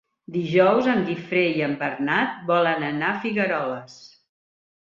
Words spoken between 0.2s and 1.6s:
Dijous en Guifré